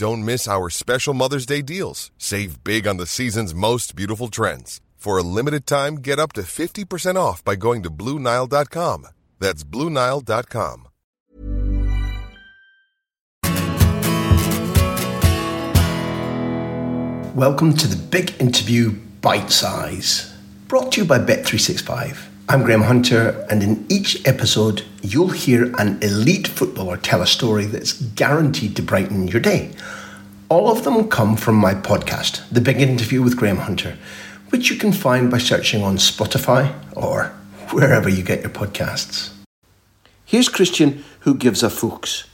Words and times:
Don't 0.00 0.24
miss 0.24 0.48
our 0.48 0.70
special 0.70 1.12
Mother's 1.12 1.44
Day 1.44 1.60
deals. 1.60 2.10
Save 2.16 2.64
big 2.64 2.86
on 2.86 2.96
the 2.96 3.06
season's 3.06 3.54
most 3.54 3.94
beautiful 3.94 4.28
trends. 4.28 4.80
For 4.96 5.18
a 5.18 5.22
limited 5.22 5.66
time, 5.66 5.96
get 5.96 6.18
up 6.18 6.32
to 6.36 6.40
50% 6.40 7.16
off 7.16 7.44
by 7.44 7.54
going 7.54 7.82
to 7.82 7.90
BlueNile.com. 7.90 9.08
That's 9.38 9.62
BlueNile.com. 9.62 10.88
Welcome 17.34 17.74
to 17.74 17.86
the 17.86 18.02
big 18.10 18.32
interview 18.40 18.92
Bite 19.20 19.50
Size, 19.50 20.34
brought 20.66 20.92
to 20.92 21.02
you 21.02 21.06
by 21.06 21.18
Bet365. 21.18 22.29
I'm 22.50 22.64
Graham 22.64 22.82
Hunter, 22.82 23.46
and 23.48 23.62
in 23.62 23.86
each 23.88 24.26
episode, 24.26 24.82
you'll 25.02 25.28
hear 25.28 25.72
an 25.78 26.02
elite 26.02 26.48
footballer 26.48 26.96
tell 26.96 27.22
a 27.22 27.26
story 27.28 27.64
that's 27.64 27.92
guaranteed 27.92 28.74
to 28.74 28.82
brighten 28.82 29.28
your 29.28 29.40
day. 29.40 29.70
All 30.48 30.68
of 30.68 30.82
them 30.82 31.08
come 31.08 31.36
from 31.36 31.54
my 31.54 31.74
podcast, 31.74 32.42
The 32.50 32.60
Big 32.60 32.80
Interview 32.80 33.22
with 33.22 33.36
Graham 33.36 33.58
Hunter, 33.58 33.96
which 34.48 34.68
you 34.68 34.76
can 34.76 34.90
find 34.90 35.30
by 35.30 35.38
searching 35.38 35.84
on 35.84 35.98
Spotify 35.98 36.74
or 36.96 37.26
wherever 37.70 38.08
you 38.08 38.24
get 38.24 38.40
your 38.40 38.50
podcasts. 38.50 39.30
Here's 40.24 40.48
Christian, 40.48 41.04
who 41.20 41.36
gives 41.36 41.62
a 41.62 41.70
Fuchs, 41.70 42.24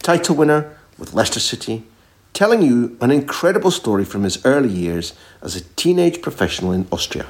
title 0.00 0.34
winner 0.34 0.76
with 0.98 1.14
Leicester 1.14 1.38
City, 1.38 1.84
telling 2.32 2.62
you 2.62 2.98
an 3.00 3.12
incredible 3.12 3.70
story 3.70 4.04
from 4.04 4.24
his 4.24 4.44
early 4.44 4.68
years 4.68 5.14
as 5.42 5.54
a 5.54 5.60
teenage 5.60 6.22
professional 6.22 6.72
in 6.72 6.88
Austria. 6.90 7.26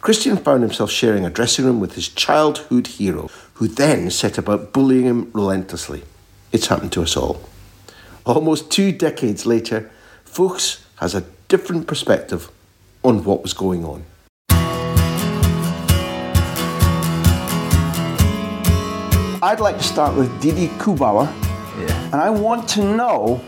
Christian 0.00 0.36
found 0.36 0.62
himself 0.62 0.90
sharing 0.90 1.24
a 1.24 1.30
dressing 1.30 1.64
room 1.64 1.80
with 1.80 1.94
his 1.94 2.08
childhood 2.08 2.86
hero, 2.86 3.28
who 3.54 3.66
then 3.68 4.10
set 4.10 4.38
about 4.38 4.72
bullying 4.72 5.04
him 5.04 5.30
relentlessly. 5.34 6.02
It's 6.52 6.68
happened 6.68 6.92
to 6.92 7.02
us 7.02 7.16
all. 7.16 7.42
Almost 8.24 8.70
two 8.70 8.92
decades 8.92 9.44
later, 9.44 9.90
Fuchs 10.24 10.84
has 10.96 11.14
a 11.14 11.24
different 11.48 11.86
perspective 11.86 12.50
on 13.02 13.24
what 13.24 13.42
was 13.42 13.52
going 13.52 13.84
on. 13.84 14.04
I'd 19.40 19.60
like 19.60 19.76
to 19.78 19.84
start 19.84 20.16
with 20.16 20.28
Didi 20.40 20.68
Kühbauer, 20.78 21.26
Yeah. 21.80 22.04
and 22.12 22.16
I 22.16 22.28
want 22.28 22.68
to 22.70 22.82
know 22.82 23.40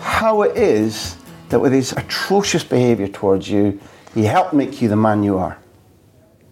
how 0.00 0.42
it 0.42 0.56
is 0.56 1.16
that 1.50 1.60
with 1.60 1.72
his 1.72 1.92
atrocious 1.92 2.64
behaviour 2.64 3.06
towards 3.06 3.48
you, 3.48 3.78
he 4.14 4.24
helped 4.24 4.52
make 4.52 4.82
you 4.82 4.88
the 4.88 4.96
man 4.96 5.22
you 5.22 5.38
are. 5.38 5.56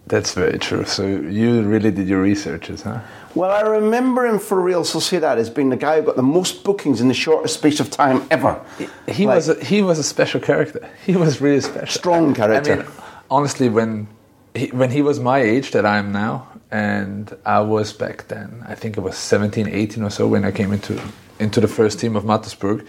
That's 0.09 0.33
very 0.33 0.57
true. 0.57 0.85
So 0.85 1.05
you 1.05 1.61
really 1.61 1.91
did 1.91 2.07
your 2.07 2.21
researches, 2.21 2.81
huh? 2.81 2.99
Well, 3.35 3.51
I 3.51 3.61
remember 3.61 4.25
him 4.25 4.39
for 4.39 4.59
Real 4.59 4.81
Sociedad 4.83 5.37
as 5.37 5.49
being 5.51 5.69
the 5.69 5.77
guy 5.77 5.99
who 5.99 6.05
got 6.07 6.15
the 6.15 6.23
most 6.23 6.63
bookings 6.63 6.99
in 6.99 7.07
the 7.07 7.13
shortest 7.13 7.53
space 7.53 7.79
of 7.79 7.91
time 7.91 8.23
ever. 8.31 8.59
He 9.07 9.25
Like- 9.27 9.35
was 9.35 9.49
a, 9.49 9.63
he 9.63 9.81
was 9.83 9.99
a 9.99 10.03
special 10.03 10.41
character. 10.41 10.89
He 11.05 11.15
was 11.15 11.39
really 11.39 11.61
special. 11.61 11.99
Strong 11.99 12.33
character. 12.33 12.73
I 12.73 12.75
mean, 12.77 12.85
honestly, 13.29 13.69
when 13.69 14.07
he, 14.55 14.67
when 14.67 14.89
he 14.89 15.01
was 15.03 15.19
my 15.19 15.39
age 15.39 15.71
that 15.71 15.85
I 15.85 15.97
am 15.99 16.11
now, 16.11 16.47
and 16.71 17.35
I 17.45 17.59
was 17.61 17.93
back 17.93 18.27
then, 18.27 18.63
I 18.67 18.75
think 18.75 18.97
it 18.97 19.01
was 19.01 19.15
17, 19.17 19.67
18 19.67 20.03
or 20.03 20.09
so 20.09 20.27
when 20.27 20.43
I 20.43 20.51
came 20.51 20.71
into 20.73 20.99
into 21.39 21.61
the 21.61 21.67
first 21.67 21.99
team 21.99 22.15
of 22.15 22.23
Mattersburg. 22.23 22.85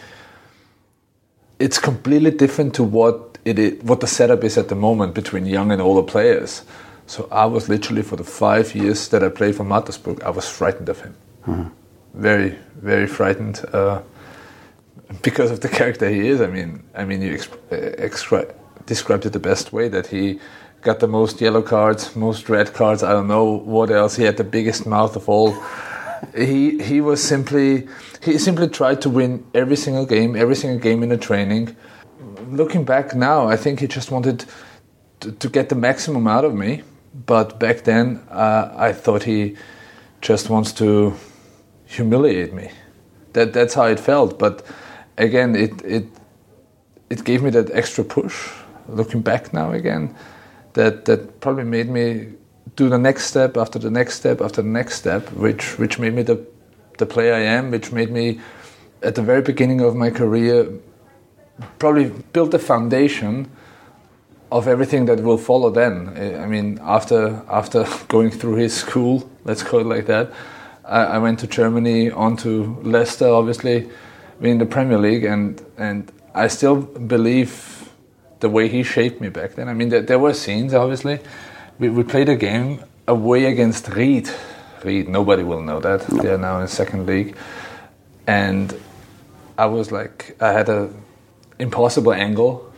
It's 1.58 1.78
completely 1.78 2.30
different 2.30 2.74
to 2.76 2.82
what 2.82 3.38
it 3.44 3.58
is, 3.58 3.82
what 3.82 4.00
the 4.00 4.06
setup 4.06 4.42
is 4.44 4.56
at 4.58 4.68
the 4.68 4.74
moment 4.74 5.14
between 5.14 5.44
young 5.46 5.70
and 5.70 5.80
older 5.82 6.02
players. 6.02 6.62
So 7.10 7.26
I 7.32 7.44
was 7.46 7.68
literally 7.68 8.02
for 8.02 8.14
the 8.14 8.22
five 8.22 8.72
years 8.72 9.08
that 9.08 9.24
I 9.24 9.30
played 9.30 9.56
for 9.56 9.64
Mattersburg, 9.64 10.22
I 10.22 10.30
was 10.30 10.48
frightened 10.48 10.88
of 10.88 11.00
him. 11.00 11.16
Very, 12.14 12.56
very 12.76 13.08
frightened. 13.08 13.64
Uh, 13.72 14.02
because 15.20 15.50
of 15.50 15.58
the 15.58 15.68
character 15.78 16.08
he 16.08 16.28
is. 16.28 16.40
I 16.40 16.46
mean, 16.46 16.84
I 16.94 17.04
mean, 17.04 17.20
you 17.20 17.34
exp- 17.34 17.58
uh, 17.72 17.96
excri- 18.00 18.54
described 18.86 19.26
it 19.26 19.32
the 19.32 19.40
best 19.40 19.72
way 19.72 19.88
that 19.88 20.06
he 20.06 20.38
got 20.82 21.00
the 21.00 21.08
most 21.08 21.40
yellow 21.40 21.62
cards, 21.62 22.14
most 22.14 22.48
red 22.48 22.74
cards. 22.74 23.02
I 23.02 23.10
don't 23.10 23.26
know 23.26 23.44
what 23.44 23.90
else. 23.90 24.14
He 24.14 24.22
had 24.22 24.36
the 24.36 24.44
biggest 24.44 24.86
mouth 24.86 25.16
of 25.16 25.28
all. 25.28 25.52
he 26.36 26.80
he 26.80 27.00
was 27.00 27.20
simply 27.20 27.88
he 28.22 28.38
simply 28.38 28.68
tried 28.68 29.02
to 29.02 29.10
win 29.10 29.44
every 29.52 29.76
single 29.76 30.06
game, 30.06 30.36
every 30.36 30.54
single 30.54 30.78
game 30.78 31.02
in 31.02 31.08
the 31.08 31.18
training. 31.18 31.74
Looking 32.46 32.84
back 32.84 33.16
now, 33.16 33.48
I 33.48 33.56
think 33.56 33.80
he 33.80 33.88
just 33.88 34.12
wanted 34.12 34.44
to, 35.20 35.32
to 35.32 35.48
get 35.48 35.70
the 35.70 35.74
maximum 35.74 36.28
out 36.28 36.44
of 36.44 36.54
me. 36.54 36.82
But 37.14 37.58
back 37.58 37.82
then, 37.84 38.20
uh, 38.30 38.72
I 38.76 38.92
thought 38.92 39.24
he 39.24 39.56
just 40.20 40.48
wants 40.48 40.72
to 40.74 41.14
humiliate 41.86 42.52
me. 42.52 42.70
That 43.32 43.52
that's 43.52 43.74
how 43.74 43.84
it 43.84 44.00
felt. 44.00 44.38
But 44.38 44.64
again, 45.18 45.56
it 45.56 45.82
it 45.84 46.06
it 47.08 47.24
gave 47.24 47.42
me 47.42 47.50
that 47.50 47.70
extra 47.72 48.04
push. 48.04 48.50
Looking 48.88 49.22
back 49.22 49.52
now 49.52 49.72
again, 49.72 50.14
that 50.74 51.04
that 51.04 51.40
probably 51.40 51.64
made 51.64 51.88
me 51.88 52.32
do 52.76 52.88
the 52.88 52.98
next 52.98 53.26
step 53.26 53.56
after 53.56 53.78
the 53.78 53.90
next 53.90 54.14
step 54.14 54.40
after 54.40 54.62
the 54.62 54.68
next 54.68 54.94
step, 54.94 55.30
which 55.32 55.78
which 55.78 55.98
made 55.98 56.14
me 56.14 56.22
the 56.22 56.44
the 56.98 57.06
player 57.06 57.34
I 57.34 57.40
am, 57.40 57.70
which 57.70 57.92
made 57.92 58.10
me 58.10 58.40
at 59.02 59.14
the 59.14 59.22
very 59.22 59.42
beginning 59.42 59.80
of 59.80 59.94
my 59.94 60.10
career 60.10 60.68
probably 61.78 62.10
build 62.32 62.50
the 62.50 62.58
foundation 62.58 63.50
of 64.50 64.66
everything 64.66 65.06
that 65.06 65.20
will 65.20 65.38
follow 65.38 65.70
then. 65.70 66.08
I 66.40 66.46
mean, 66.46 66.78
after 66.82 67.42
after 67.48 67.86
going 68.08 68.30
through 68.30 68.56
his 68.56 68.74
school, 68.74 69.30
let's 69.44 69.62
call 69.62 69.80
it 69.80 69.86
like 69.86 70.06
that, 70.06 70.32
I, 70.84 71.02
I 71.02 71.18
went 71.18 71.38
to 71.40 71.46
Germany, 71.46 72.10
on 72.10 72.36
to 72.38 72.78
Leicester, 72.82 73.28
obviously, 73.28 73.88
in 74.40 74.58
the 74.58 74.66
Premier 74.66 74.98
League, 74.98 75.24
and 75.24 75.62
and 75.78 76.10
I 76.34 76.48
still 76.48 76.76
believe 76.76 77.88
the 78.40 78.48
way 78.48 78.68
he 78.68 78.82
shaped 78.82 79.20
me 79.20 79.28
back 79.28 79.54
then. 79.54 79.68
I 79.68 79.74
mean, 79.74 79.90
there, 79.90 80.02
there 80.02 80.18
were 80.18 80.32
scenes, 80.32 80.72
obviously. 80.72 81.20
We, 81.78 81.90
we 81.90 82.02
played 82.04 82.28
a 82.28 82.36
game 82.36 82.82
away 83.06 83.44
against 83.44 83.88
Ried. 83.88 84.30
Ried, 84.82 85.08
nobody 85.08 85.42
will 85.42 85.62
know 85.62 85.78
that. 85.80 86.00
They 86.06 86.30
are 86.30 86.38
now 86.38 86.60
in 86.60 86.68
second 86.68 87.06
league, 87.06 87.36
and 88.26 88.74
I 89.58 89.66
was 89.66 89.92
like, 89.92 90.36
I 90.40 90.52
had 90.52 90.68
a 90.68 90.90
impossible 91.58 92.14
angle 92.14 92.69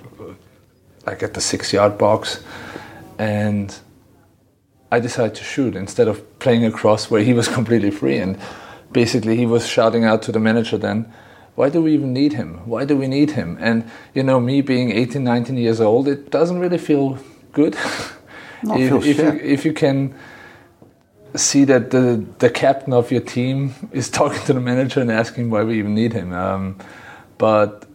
like 1.07 1.23
at 1.23 1.35
the 1.35 1.41
six 1.41 1.73
yard 1.73 1.99
box 1.99 2.43
and 3.19 3.79
I 4.91 5.01
decided 5.01 5.35
to 5.37 5.45
shoot 5.45 5.75
instead 5.75 6.07
of 6.07 6.39
playing 6.39 6.65
across 6.65 7.11
where 7.11 7.23
he 7.23 7.33
was 7.33 7.49
completely 7.59 7.91
free. 7.91 8.19
And 8.19 8.39
basically 8.93 9.37
he 9.37 9.47
was 9.47 9.67
shouting 9.67 10.05
out 10.05 10.23
to 10.23 10.33
the 10.33 10.41
manager 10.41 10.79
then 10.79 11.13
why 11.55 11.69
do 11.69 11.83
we 11.83 11.93
even 11.93 12.15
need 12.15 12.33
him? 12.33 12.67
Why 12.67 12.87
do 12.87 12.97
we 12.97 13.07
need 13.07 13.33
him? 13.33 13.59
And 13.61 13.91
you 14.15 14.23
know 14.23 14.41
me 14.41 14.63
being 14.63 14.91
18 14.91 15.23
19 15.23 15.57
years 15.57 15.81
old 15.81 16.09
it 16.09 16.31
doesn't 16.31 16.59
really 16.59 16.79
feel 16.79 17.19
good. 17.53 17.77
No, 18.65 18.77
it 18.77 18.83
if, 18.83 18.89
feels 18.91 19.07
if 19.07 19.19
you, 19.19 19.29
if 19.43 19.65
you 19.65 19.73
can 19.73 20.15
see 21.35 21.65
that 21.65 21.91
the 21.91 22.25
the 22.39 22.49
captain 22.49 22.93
of 22.93 23.11
your 23.11 23.21
team 23.21 23.75
is 23.93 24.09
talking 24.09 24.41
to 24.45 24.53
the 24.53 24.61
manager 24.61 25.01
and 25.01 25.11
asking 25.11 25.51
why 25.51 25.65
we 25.65 25.81
even 25.81 25.97
need 25.97 26.13
him. 26.13 26.33
Um, 26.33 26.77
but 27.39 27.87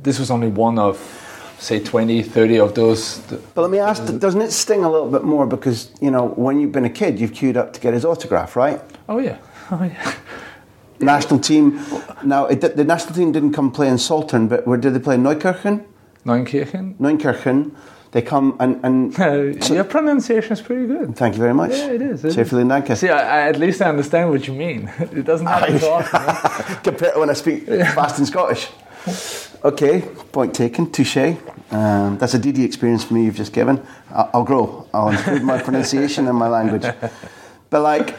this 0.00 0.20
was 0.20 0.30
only 0.30 0.46
one 0.46 0.78
of 0.78 1.27
say 1.58 1.80
20 1.80 2.22
30 2.22 2.60
of 2.60 2.74
those 2.74 3.18
But 3.54 3.62
let 3.62 3.70
me 3.70 3.78
ask, 3.78 4.02
doesn't 4.18 4.40
it 4.40 4.52
sting 4.52 4.84
a 4.84 4.90
little 4.90 5.10
bit 5.10 5.24
more 5.24 5.46
because, 5.46 5.90
you 6.00 6.10
know, 6.10 6.28
when 6.36 6.60
you've 6.60 6.72
been 6.72 6.84
a 6.84 6.90
kid, 6.90 7.18
you've 7.18 7.32
queued 7.32 7.56
up 7.56 7.72
to 7.72 7.80
get 7.80 7.94
his 7.94 8.04
autograph, 8.04 8.56
right? 8.56 8.80
oh 9.08 9.18
yeah 9.18 9.38
oh 9.70 9.82
yeah 9.84 10.12
National 11.00 11.38
team. 11.38 11.78
Now, 12.24 12.46
it, 12.46 12.60
the 12.60 12.82
national 12.84 13.14
team 13.14 13.30
didn't 13.30 13.52
come 13.52 13.70
play 13.70 13.86
in 13.88 13.98
Saltern, 13.98 14.48
but 14.48 14.66
where 14.66 14.76
did 14.76 14.94
they 14.94 14.98
play? 14.98 15.16
Neukirchen? 15.16 15.84
Neunkirchen. 16.26 16.96
Neunkirchen. 16.98 17.70
They 18.10 18.22
come 18.22 18.56
and, 18.58 18.80
and 18.82 19.14
Uh, 19.20 19.74
your 19.74 19.84
pronunciation 19.84 20.52
is 20.54 20.60
pretty 20.60 20.86
good. 20.86 21.14
thank 21.14 21.34
you 21.36 21.40
very 21.40 21.54
much. 21.54 21.70
Yeah, 21.70 21.92
it 21.92 22.02
is. 22.02 22.24
it 22.24 22.32
Sehr 22.32 22.42
is. 22.42 22.48
vielen 22.50 22.68
Dank. 22.68 22.96
See, 22.96 23.08
I, 23.10 23.20
I, 23.44 23.48
at 23.48 23.58
least 23.58 23.80
I 23.80 23.90
understand 23.90 24.30
what 24.30 24.48
you 24.48 24.54
mean. 24.54 24.90
It 25.12 25.24
doesn't 25.24 25.46
happen 25.46 25.78
so 25.78 25.92
often. 25.92 26.20
compared 26.82 27.14
to 27.14 27.20
when 27.20 27.30
I 27.30 27.34
speak 27.34 27.66
fast 27.94 28.18
in 28.18 28.26
Scottish. 28.26 28.68
Okay, 29.64 30.02
point 30.30 30.54
taken, 30.54 30.90
touche. 30.92 31.16
Um, 31.70 32.16
that's 32.18 32.34
a 32.34 32.38
DD 32.38 32.64
experience 32.64 33.02
for 33.02 33.14
me 33.14 33.24
you've 33.24 33.36
just 33.36 33.52
given. 33.52 33.84
I'll, 34.10 34.30
I'll 34.34 34.44
grow. 34.44 34.88
I'll 34.94 35.08
improve 35.08 35.42
my 35.42 35.60
pronunciation 35.68 36.28
and 36.28 36.38
my 36.38 36.48
language. 36.48 36.86
But 37.70 37.82
like, 37.82 38.16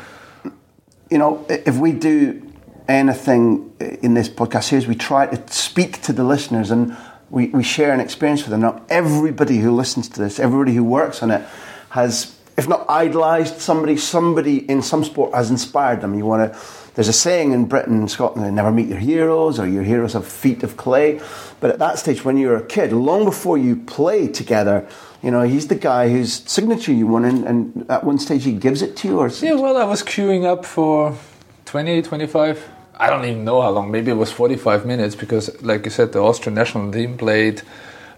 you 1.10 1.18
know, 1.18 1.46
if 1.50 1.78
we 1.78 1.94
do 1.94 2.46
anything 2.90 3.74
in 3.80 4.16
this 4.16 4.28
podcast 4.28 4.66
series, 4.66 4.88
we 4.88 4.96
try 4.96 5.28
to 5.28 5.54
speak 5.54 6.02
to 6.04 6.14
the 6.14 6.24
listeners 6.24 6.72
and 6.72 6.98
we, 7.30 7.48
we 7.48 7.64
share 7.64 7.94
an 7.94 8.00
experience 8.00 8.42
with 8.42 8.50
them. 8.50 8.62
Now, 8.62 8.84
everybody 8.90 9.60
who 9.60 9.72
listens 9.72 10.10
to 10.10 10.20
this, 10.20 10.40
everybody 10.40 10.74
who 10.74 10.84
works 10.84 11.24
on 11.24 11.32
it, 11.32 11.48
has, 11.92 12.36
if 12.60 12.68
not 12.68 12.86
idolized 12.90 13.62
somebody, 13.62 13.96
somebody 13.96 14.70
in 14.70 14.82
some 14.82 15.06
sport 15.06 15.34
has 15.34 15.50
inspired 15.50 16.02
them. 16.02 16.14
You 16.14 16.26
want 16.26 16.54
to. 16.54 16.60
There's 16.94 17.08
a 17.08 17.14
saying 17.14 17.54
in 17.54 17.68
Britain 17.68 18.00
and 18.00 18.12
Scotland: 18.12 18.46
"They 18.46 18.52
never 18.52 18.70
meet 18.70 18.90
your 18.90 18.98
heroes, 18.98 19.60
or 19.60 19.66
your 19.66 19.84
heroes 19.84 20.12
have 20.12 20.28
feet 20.28 20.62
of 20.64 20.76
clay." 20.76 21.22
But 21.62 21.72
at 21.72 21.80
that 21.80 22.00
stage, 22.00 22.26
when 22.26 22.36
you're 22.36 22.58
a 22.58 22.66
kid, 22.66 22.92
long 22.92 23.24
before 23.24 23.58
you 23.58 23.78
play 23.78 24.28
together, 24.28 24.86
you 25.24 25.32
know 25.32 25.44
he's 25.44 25.68
the 25.70 25.76
guy 25.76 26.10
whose 26.10 26.34
signature 26.52 26.92
you 26.92 27.08
want, 27.08 27.26
and, 27.26 27.46
and 27.46 27.86
at 27.90 28.04
one 28.04 28.20
stage 28.20 28.44
he 28.44 28.52
gives 28.52 28.82
it 28.82 28.98
to 28.98 29.08
you, 29.08 29.20
or 29.20 29.30
Yeah, 29.30 29.54
well, 29.54 29.78
I 29.78 29.86
was 29.86 30.04
queuing 30.04 30.44
up 30.44 30.66
for 30.66 31.18
20, 31.64 32.02
25. 32.02 32.70
I 32.96 33.10
don't 33.10 33.24
even 33.24 33.46
know 33.46 33.62
how 33.62 33.70
long. 33.70 33.90
Maybe 33.90 34.12
it 34.12 34.16
was 34.16 34.34
45 34.34 34.86
minutes 34.86 35.16
because, 35.16 35.46
like 35.62 35.86
you 35.86 35.92
said, 35.92 36.12
the 36.12 36.20
Austrian 36.20 36.56
national 36.56 36.92
team 36.92 37.18
played 37.18 37.62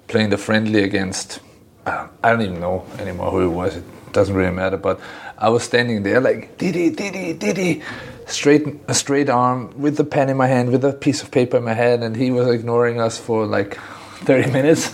playing 0.08 0.32
the 0.32 0.38
friendly 0.40 0.84
against. 0.84 1.42
Uh, 1.86 2.08
I 2.24 2.32
don't 2.32 2.42
even 2.42 2.60
know 2.60 2.86
anymore 2.98 3.30
who 3.30 3.42
it 3.42 3.54
was. 3.62 3.76
It 3.76 3.84
doesn't 4.14 4.36
really 4.36 4.52
matter. 4.52 4.78
But 4.78 5.00
I 5.38 5.50
was 5.50 5.64
standing 5.64 6.04
there 6.04 6.22
like 6.22 6.58
Didi, 6.58 6.90
Didi, 6.90 7.34
Didi, 7.34 7.82
straight 8.28 8.66
a 8.88 8.94
straight 8.94 9.30
arm 9.30 9.74
with 9.80 9.98
the 9.98 10.04
pen 10.04 10.30
in 10.30 10.38
my 10.38 10.48
hand, 10.48 10.72
with 10.72 10.86
a 10.86 10.94
piece 10.94 11.24
of 11.24 11.32
paper 11.32 11.58
in 11.58 11.64
my 11.64 11.74
hand, 11.74 12.04
and 12.04 12.16
he 12.16 12.32
was 12.32 12.48
ignoring 12.48 13.00
us 13.00 13.18
for 13.18 13.46
like 13.46 13.78
30 14.26 14.52
minutes. 14.52 14.94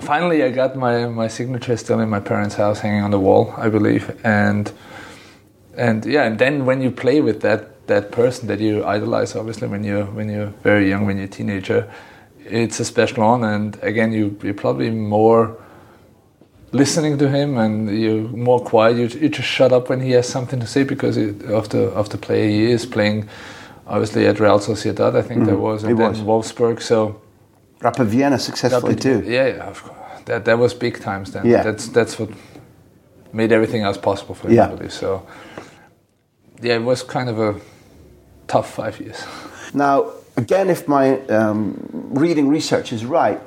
Finally, 0.00 0.42
I 0.42 0.50
got 0.50 0.76
my 0.76 1.06
my 1.06 1.28
signature 1.28 1.76
still 1.76 2.00
in 2.00 2.08
my 2.08 2.20
parents' 2.20 2.54
house, 2.54 2.80
hanging 2.80 3.02
on 3.02 3.10
the 3.10 3.20
wall, 3.20 3.54
I 3.56 3.68
believe, 3.68 4.18
and 4.24 4.72
and 5.76 6.04
yeah, 6.04 6.24
and 6.24 6.38
then 6.38 6.66
when 6.66 6.82
you 6.82 6.90
play 6.90 7.20
with 7.20 7.40
that 7.42 7.86
that 7.86 8.12
person 8.12 8.48
that 8.48 8.60
you 8.60 8.84
idolize, 8.84 9.34
obviously 9.34 9.68
when 9.68 9.84
you're 9.84 10.04
when 10.04 10.28
you're 10.28 10.52
very 10.62 10.88
young, 10.88 11.06
when 11.06 11.16
you're 11.16 11.26
a 11.26 11.28
teenager, 11.28 11.90
it's 12.44 12.80
a 12.80 12.84
special 12.84 13.22
honor. 13.22 13.52
And 13.52 13.78
again, 13.82 14.12
you 14.12 14.38
you're 14.42 14.54
probably 14.54 14.90
more 14.90 15.56
listening 16.72 17.18
to 17.18 17.28
him, 17.28 17.58
and 17.58 17.88
you're 18.00 18.28
more 18.28 18.60
quiet. 18.60 18.96
You, 18.96 19.06
you 19.20 19.28
just 19.28 19.48
shut 19.48 19.72
up 19.72 19.88
when 19.90 20.00
he 20.00 20.12
has 20.12 20.28
something 20.28 20.60
to 20.60 20.66
say 20.66 20.84
because 20.84 21.16
it, 21.16 21.42
of 21.44 21.68
the 21.68 21.84
of 21.90 22.08
the 22.08 22.18
player 22.18 22.48
he 22.48 22.70
is 22.70 22.86
playing. 22.86 23.28
Obviously 23.86 24.26
at 24.26 24.38
Real 24.38 24.60
Sociedad, 24.60 25.16
I 25.16 25.22
think 25.22 25.46
there 25.46 25.56
was, 25.56 25.82
and 25.82 25.90
He 25.92 25.98
then 25.98 26.10
was. 26.10 26.20
Wolfsburg. 26.52 26.80
So 26.80 27.20
Rapid 27.80 28.06
Vienna 28.08 28.38
successfully 28.38 28.94
too. 28.94 29.22
yeah, 29.26 29.46
yeah, 29.48 29.68
of 29.68 29.82
course. 29.82 29.96
That 30.26 30.44
that 30.44 30.58
was 30.58 30.74
big 30.74 31.00
times 31.00 31.32
then. 31.32 31.44
Yeah. 31.46 31.62
That's 31.64 31.88
that's 31.88 32.18
what 32.18 32.28
made 33.32 33.52
everything 33.52 33.82
else 33.82 33.98
possible 33.98 34.34
for 34.34 34.48
Yeah. 34.50 34.64
everybody. 34.64 34.90
So 34.90 35.22
yeah, 36.62 36.76
it 36.76 36.82
was 36.84 37.02
kind 37.02 37.28
of 37.28 37.38
a 37.40 37.60
tough 38.46 38.70
five 38.74 39.00
years. 39.00 39.24
Now, 39.74 40.12
again, 40.36 40.68
if 40.70 40.86
my 40.86 41.18
um, 41.28 41.74
reading 42.14 42.48
research 42.48 42.92
is 42.92 43.04
right, 43.04 43.40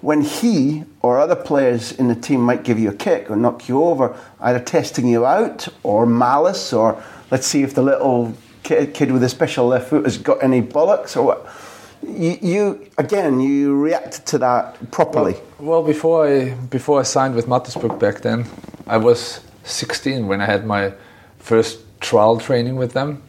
when 0.00 0.22
he 0.22 0.84
or 1.02 1.18
other 1.18 1.34
players 1.34 1.92
in 1.92 2.08
the 2.08 2.14
team 2.14 2.40
might 2.40 2.62
give 2.62 2.78
you 2.78 2.90
a 2.90 2.94
kick 2.94 3.30
or 3.30 3.36
knock 3.36 3.68
you 3.68 3.82
over, 3.82 4.16
either 4.40 4.60
testing 4.60 5.08
you 5.08 5.26
out 5.26 5.68
or 5.82 6.06
malice, 6.06 6.72
or 6.72 7.02
let's 7.30 7.46
see 7.46 7.62
if 7.62 7.74
the 7.74 7.82
little 7.82 8.34
kid, 8.62 9.10
with 9.10 9.22
a 9.22 9.28
special 9.28 9.66
left 9.66 9.88
foot 9.88 10.04
has 10.04 10.18
got 10.18 10.42
any 10.42 10.62
bollocks 10.62 11.16
or 11.16 11.22
what. 11.22 11.46
You, 12.02 12.38
you 12.40 12.90
again, 12.96 13.40
you 13.40 13.74
reacted 13.74 14.24
to 14.26 14.38
that 14.38 14.90
properly. 14.92 15.34
Well, 15.58 15.82
before 15.82 16.28
I 16.28 16.54
before 16.54 17.00
I 17.00 17.02
signed 17.02 17.34
with 17.34 17.46
Mattersburg 17.46 17.98
back 17.98 18.20
then, 18.20 18.46
I 18.86 18.98
was 18.98 19.40
16 19.64 20.28
when 20.28 20.40
I 20.40 20.46
had 20.46 20.64
my 20.64 20.92
first 21.38 21.80
trial 22.00 22.38
training 22.38 22.76
with 22.76 22.92
them, 22.92 23.20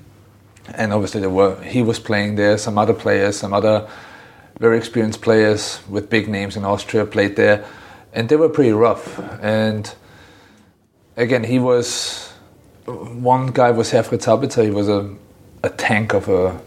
and 0.75 0.93
obviously 0.93 1.19
there 1.19 1.31
were 1.31 1.59
he 1.63 1.81
was 1.81 1.97
playing 1.97 2.35
there, 2.35 2.59
some 2.59 2.77
other 2.77 2.93
players, 2.93 3.37
some 3.37 3.53
other 3.53 3.89
very 4.59 4.77
experienced 4.77 5.21
players 5.21 5.79
with 5.87 6.09
big 6.09 6.27
names 6.27 6.57
in 6.57 6.65
Austria 6.65 7.05
played 7.05 7.35
there, 7.35 7.65
and 8.13 8.29
they 8.29 8.35
were 8.35 8.49
pretty 8.49 8.71
rough. 8.71 9.19
And 9.41 9.93
again, 11.15 11.43
he 11.45 11.59
was 11.59 12.33
one 12.85 13.47
guy 13.47 13.71
was 13.71 13.91
Herfried 13.91 14.21
Sabitzer. 14.21 14.63
He 14.63 14.71
was 14.71 14.89
a 14.89 15.15
a 15.63 15.69
tank 15.69 16.13
of 16.13 16.27
a 16.29 16.59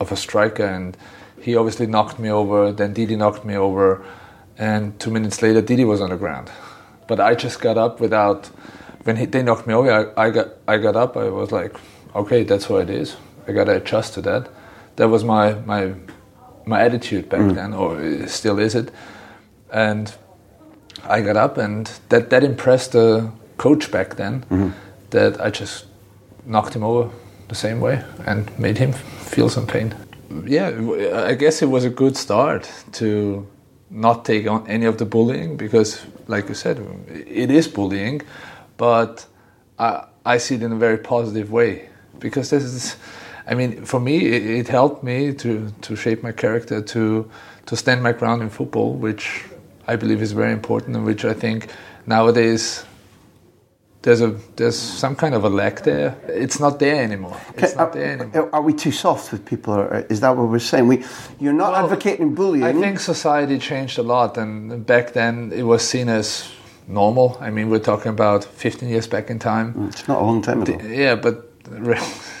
of 0.00 0.12
a 0.12 0.16
striker, 0.16 0.64
and 0.64 0.96
he 1.40 1.56
obviously 1.56 1.86
knocked 1.86 2.18
me 2.18 2.30
over. 2.30 2.72
Then 2.72 2.92
Didi 2.92 3.16
knocked 3.16 3.44
me 3.44 3.56
over, 3.56 4.04
and 4.58 4.98
two 5.00 5.10
minutes 5.10 5.42
later, 5.42 5.60
Didi 5.60 5.84
was 5.84 6.00
on 6.00 6.10
the 6.10 6.16
ground. 6.16 6.50
But 7.08 7.20
I 7.20 7.34
just 7.34 7.60
got 7.60 7.76
up 7.78 8.00
without. 8.00 8.50
When 9.04 9.16
he, 9.16 9.26
they 9.26 9.42
knocked 9.42 9.68
me 9.68 9.74
over, 9.74 10.12
I, 10.16 10.26
I 10.26 10.30
got 10.30 10.48
I 10.66 10.78
got 10.78 10.96
up. 10.96 11.16
I 11.16 11.28
was 11.28 11.52
like, 11.52 11.76
okay, 12.14 12.42
that's 12.42 12.68
what 12.68 12.82
it 12.82 12.90
is. 12.90 13.16
I 13.46 13.52
got 13.52 13.64
to 13.64 13.76
adjust 13.76 14.14
to 14.14 14.22
that. 14.22 14.48
That 14.96 15.08
was 15.08 15.22
my 15.22 15.54
my 15.54 15.94
my 16.66 16.82
attitude 16.82 17.28
back 17.28 17.40
mm. 17.40 17.54
then, 17.54 17.72
or 17.72 18.26
still 18.28 18.58
is 18.58 18.74
it. 18.74 18.90
And 19.72 20.14
I 21.04 21.20
got 21.22 21.36
up, 21.36 21.58
and 21.58 21.90
that 22.08 22.30
that 22.30 22.44
impressed 22.44 22.92
the 22.92 23.30
coach 23.56 23.90
back 23.90 24.16
then. 24.16 24.42
Mm-hmm. 24.50 24.70
That 25.10 25.40
I 25.40 25.50
just 25.50 25.86
knocked 26.44 26.74
him 26.74 26.82
over 26.82 27.10
the 27.48 27.54
same 27.54 27.80
way 27.80 28.02
and 28.26 28.56
made 28.58 28.78
him 28.78 28.92
feel 28.92 29.48
some 29.48 29.66
pain. 29.66 29.94
Yeah, 30.44 30.68
I 31.28 31.34
guess 31.34 31.62
it 31.62 31.66
was 31.66 31.84
a 31.84 31.90
good 31.90 32.16
start 32.16 32.70
to 32.92 33.46
not 33.90 34.24
take 34.24 34.48
on 34.48 34.66
any 34.66 34.86
of 34.86 34.98
the 34.98 35.04
bullying 35.04 35.56
because, 35.56 36.04
like 36.26 36.48
you 36.48 36.54
said, 36.54 36.78
it 37.08 37.50
is 37.50 37.68
bullying, 37.68 38.22
but 38.76 39.26
I, 39.78 40.06
I 40.24 40.38
see 40.38 40.56
it 40.56 40.62
in 40.62 40.72
a 40.72 40.76
very 40.76 40.98
positive 40.98 41.52
way 41.52 41.88
because 42.18 42.50
this 42.50 42.64
is, 42.64 42.96
I 43.46 43.54
mean, 43.54 43.84
for 43.84 44.00
me, 44.00 44.26
it, 44.26 44.46
it 44.46 44.68
helped 44.68 45.02
me 45.04 45.32
to, 45.34 45.72
to 45.82 45.96
shape 45.96 46.22
my 46.22 46.32
character, 46.32 46.82
to, 46.82 47.30
to 47.66 47.76
stand 47.76 48.02
my 48.02 48.12
ground 48.12 48.42
in 48.42 48.50
football, 48.50 48.94
which 48.94 49.44
I 49.86 49.96
believe 49.96 50.20
is 50.22 50.32
very 50.32 50.52
important 50.52 50.96
and 50.96 51.04
which 51.04 51.24
I 51.24 51.32
think 51.34 51.68
nowadays 52.06 52.84
there's 54.02 54.20
a 54.20 54.36
there's 54.54 54.78
some 54.78 55.16
kind 55.16 55.34
of 55.34 55.44
a 55.44 55.48
lack 55.48 55.82
there. 55.82 56.16
It's 56.28 56.60
not 56.60 56.78
there 56.78 57.02
anymore. 57.02 57.36
It's 57.56 57.72
Okay, 57.72 57.76
not 57.76 57.88
uh, 57.90 57.94
there 57.94 58.06
are, 58.08 58.12
anymore. 58.22 58.48
Uh, 58.48 58.56
are 58.56 58.62
we 58.62 58.72
too 58.72 58.92
soft 58.92 59.32
with 59.32 59.44
people? 59.44 59.74
Or 59.74 59.92
uh, 59.94 60.02
is 60.08 60.20
that 60.20 60.36
what 60.36 60.48
we're 60.48 60.60
saying? 60.60 60.86
We, 60.86 61.04
you're 61.40 61.52
not 61.52 61.72
Well, 61.72 61.84
advocating 61.84 62.34
bullying. 62.34 62.62
I 62.64 62.72
think 62.72 63.00
society 63.00 63.58
changed 63.58 63.98
a 63.98 64.02
lot, 64.04 64.38
and 64.38 64.86
back 64.86 65.12
then 65.12 65.52
it 65.52 65.62
was 65.64 65.82
seen 65.82 66.08
as 66.08 66.48
normal. 66.86 67.36
I 67.40 67.50
mean, 67.50 67.68
we're 67.68 67.80
talking 67.80 68.10
about 68.10 68.44
15 68.44 68.88
years 68.88 69.08
back 69.08 69.28
in 69.28 69.38
time. 69.40 69.74
Mm, 69.74 69.88
it's 69.88 70.06
not 70.06 70.22
a 70.22 70.24
long 70.24 70.40
time 70.40 70.62
ago. 70.62 70.78
Yeah, 70.86 71.16
but 71.16 71.50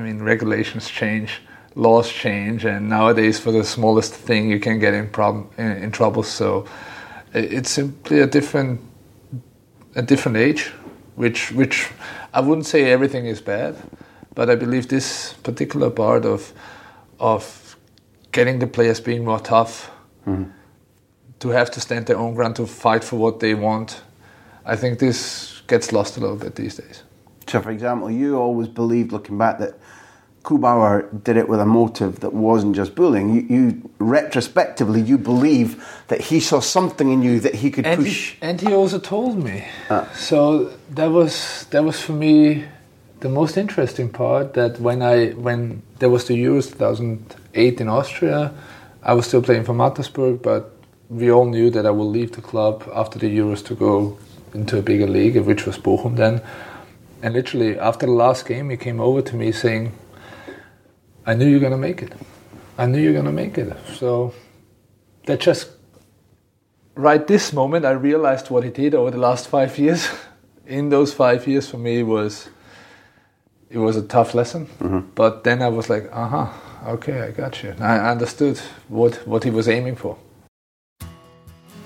I 0.00 0.02
mean, 0.02 0.22
regulations 0.22 0.88
change, 0.88 1.42
laws 1.74 2.10
change, 2.10 2.64
and 2.64 2.88
nowadays 2.88 3.38
for 3.38 3.52
the 3.52 3.64
smallest 3.64 4.14
thing 4.14 4.50
you 4.50 4.58
can 4.58 4.78
get 4.78 4.94
in 4.94 5.08
problem 5.10 5.50
in, 5.58 5.72
in 5.72 5.90
trouble. 5.92 6.22
So 6.22 6.66
it's 7.34 7.70
simply 7.70 8.20
a 8.20 8.26
different 8.26 8.80
a 9.94 10.02
different 10.02 10.38
age, 10.38 10.72
which 11.16 11.52
which 11.52 11.90
I 12.32 12.40
wouldn't 12.40 12.66
say 12.66 12.90
everything 12.90 13.26
is 13.26 13.42
bad, 13.42 13.76
but 14.34 14.48
I 14.48 14.54
believe 14.54 14.88
this 14.88 15.34
particular 15.42 15.90
part 15.90 16.24
of 16.24 16.54
of 17.18 17.76
getting 18.32 18.58
the 18.58 18.66
players 18.66 19.00
being 19.00 19.24
more 19.24 19.40
tough, 19.40 19.90
mm-hmm. 20.26 20.50
to 21.40 21.48
have 21.50 21.70
to 21.72 21.80
stand 21.80 22.06
their 22.06 22.16
own 22.16 22.34
ground, 22.34 22.56
to 22.56 22.66
fight 22.66 23.04
for 23.04 23.16
what 23.16 23.40
they 23.40 23.54
want. 23.54 24.00
I 24.64 24.76
think 24.76 24.98
this 24.98 25.60
gets 25.66 25.92
lost 25.92 26.16
a 26.16 26.20
little 26.20 26.36
bit 26.36 26.54
these 26.54 26.76
days. 26.76 27.02
So, 27.50 27.60
for 27.60 27.72
example, 27.72 28.08
you 28.12 28.38
always 28.38 28.68
believed, 28.68 29.10
looking 29.10 29.36
back, 29.36 29.58
that 29.58 29.74
Kühbauer 30.44 31.24
did 31.24 31.36
it 31.36 31.48
with 31.48 31.58
a 31.58 31.66
motive 31.66 32.20
that 32.20 32.32
wasn't 32.32 32.76
just 32.76 32.94
bullying. 32.94 33.34
You, 33.34 33.40
you 33.56 33.90
retrospectively, 33.98 35.00
you 35.00 35.18
believe 35.18 35.84
that 36.06 36.20
he 36.20 36.38
saw 36.38 36.60
something 36.60 37.10
in 37.10 37.22
you 37.22 37.40
that 37.40 37.56
he 37.56 37.72
could 37.72 37.86
and 37.86 38.04
push. 38.04 38.34
He, 38.34 38.38
and 38.40 38.60
he 38.60 38.72
also 38.72 39.00
told 39.00 39.42
me. 39.42 39.64
Ah. 39.90 40.08
So 40.14 40.72
that 40.90 41.10
was 41.10 41.66
that 41.70 41.82
was 41.82 42.00
for 42.00 42.12
me 42.12 42.66
the 43.18 43.28
most 43.28 43.56
interesting 43.56 44.08
part. 44.08 44.54
That 44.54 44.78
when 44.80 45.02
I 45.02 45.30
when 45.30 45.82
there 45.98 46.08
was 46.08 46.26
the 46.28 46.34
Euros 46.34 46.70
2008 46.70 47.80
in 47.80 47.88
Austria, 47.88 48.54
I 49.02 49.12
was 49.12 49.26
still 49.26 49.42
playing 49.42 49.64
for 49.64 49.74
Mattersburg, 49.74 50.40
but 50.40 50.70
we 51.08 51.32
all 51.32 51.46
knew 51.46 51.68
that 51.70 51.84
I 51.84 51.90
will 51.90 52.08
leave 52.08 52.30
the 52.32 52.42
club 52.42 52.88
after 52.94 53.18
the 53.18 53.26
Euros 53.26 53.64
to 53.66 53.74
go 53.74 54.16
into 54.54 54.78
a 54.78 54.82
bigger 54.82 55.08
league, 55.08 55.36
which 55.36 55.66
was 55.66 55.78
Bochum 55.78 56.16
then. 56.16 56.40
And 57.22 57.34
literally 57.34 57.78
after 57.78 58.06
the 58.06 58.12
last 58.12 58.46
game, 58.46 58.70
he 58.70 58.76
came 58.76 59.00
over 59.00 59.22
to 59.22 59.36
me 59.36 59.52
saying, 59.52 59.92
"I 61.26 61.34
knew 61.34 61.46
you're 61.46 61.60
gonna 61.60 61.76
make 61.76 62.02
it. 62.02 62.12
I 62.78 62.86
knew 62.86 63.00
you're 63.00 63.12
gonna 63.12 63.32
make 63.32 63.58
it." 63.58 63.76
So 63.94 64.32
that 65.26 65.40
just 65.40 65.70
right 66.94 67.26
this 67.26 67.52
moment, 67.52 67.84
I 67.84 67.90
realized 67.90 68.50
what 68.50 68.64
he 68.64 68.70
did 68.70 68.94
over 68.94 69.10
the 69.10 69.18
last 69.18 69.48
five 69.48 69.78
years. 69.78 70.08
In 70.66 70.88
those 70.88 71.12
five 71.12 71.48
years, 71.48 71.68
for 71.68 71.78
me, 71.78 72.04
was 72.04 72.48
it 73.70 73.78
was 73.78 73.96
a 73.96 74.02
tough 74.02 74.34
lesson. 74.34 74.66
Mm-hmm. 74.66 75.00
But 75.14 75.42
then 75.44 75.62
I 75.62 75.68
was 75.68 75.90
like, 75.90 76.08
uh 76.12 76.28
huh, 76.28 76.48
okay, 76.94 77.22
I 77.22 77.30
got 77.32 77.62
you. 77.62 77.74
I 77.80 78.10
understood 78.10 78.58
what 78.88 79.26
what 79.26 79.44
he 79.44 79.50
was 79.50 79.68
aiming 79.68 79.96
for. 79.96 80.16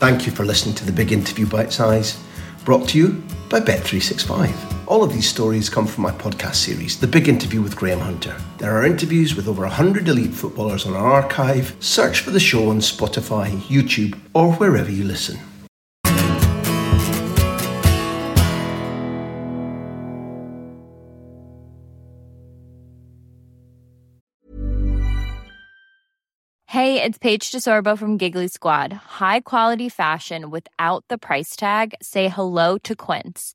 Thank 0.00 0.26
you 0.26 0.32
for 0.32 0.44
listening 0.44 0.74
to 0.76 0.84
the 0.84 0.92
Big 0.92 1.12
Interview 1.12 1.46
Bite 1.46 1.72
Size, 1.72 2.18
brought 2.64 2.88
to 2.90 2.98
you 2.98 3.22
by 3.48 3.60
Bet365. 3.60 4.73
All 4.86 5.02
of 5.02 5.14
these 5.14 5.28
stories 5.28 5.70
come 5.70 5.86
from 5.86 6.02
my 6.02 6.10
podcast 6.10 6.56
series, 6.56 7.00
The 7.00 7.06
Big 7.06 7.26
Interview 7.26 7.62
with 7.62 7.74
Graham 7.74 8.00
Hunter. 8.00 8.36
There 8.58 8.76
are 8.76 8.84
interviews 8.84 9.34
with 9.34 9.48
over 9.48 9.62
100 9.62 10.08
elite 10.08 10.34
footballers 10.34 10.84
on 10.84 10.94
our 10.94 11.10
archive. 11.10 11.74
Search 11.80 12.20
for 12.20 12.30
the 12.30 12.40
show 12.40 12.68
on 12.68 12.80
Spotify, 12.80 13.50
YouTube, 13.62 14.18
or 14.34 14.52
wherever 14.52 14.90
you 14.90 15.04
listen. 15.04 15.38
Hey, 26.66 27.00
it's 27.00 27.16
Paige 27.18 27.52
DeSorbo 27.52 27.96
from 27.96 28.18
Giggly 28.18 28.48
Squad. 28.48 28.92
High 28.92 29.40
quality 29.40 29.88
fashion 29.88 30.50
without 30.50 31.04
the 31.08 31.16
price 31.16 31.56
tag. 31.56 31.94
Say 32.02 32.28
hello 32.28 32.76
to 32.78 32.94
Quince. 32.94 33.54